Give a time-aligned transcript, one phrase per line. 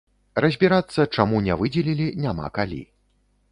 [0.45, 2.83] Разбірацца, чаму не выдзелілі, няма калі.